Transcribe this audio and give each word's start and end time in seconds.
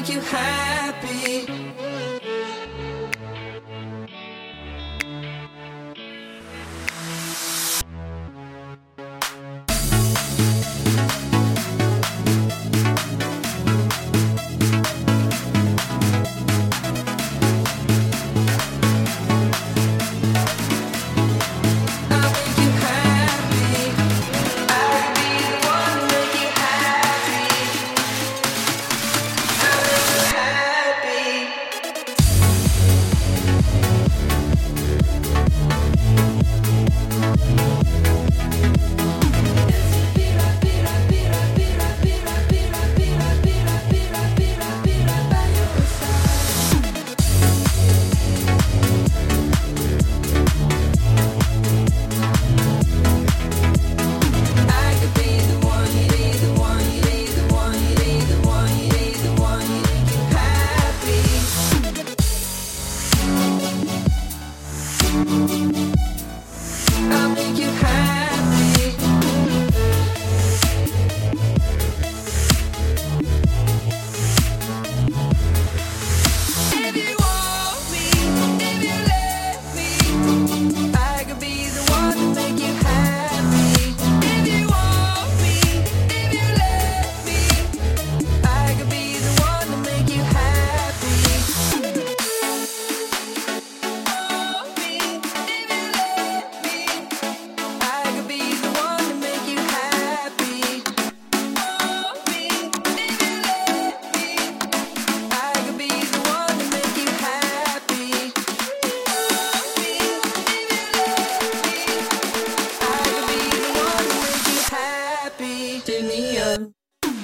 you 0.00 0.20
happy. 0.20 1.46
I'll 10.94 11.31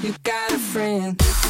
you 0.03 0.15
got 0.23 0.53
a 0.53 0.59
friend. 0.59 1.48